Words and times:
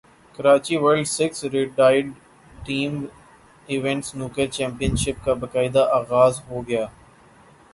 Karachi 0.39 0.75
world 0.77 1.07
six 1.07 1.39
red and 1.53 2.11
team 2.65 2.93
event 3.69 4.01
snooker 4.05 4.45
champion 4.55 4.95
شپ 5.03 5.17
کا 5.25 5.33
باقاعدہ 5.41 5.83
اغاز 5.99 6.41
ہوگیا 6.49 6.85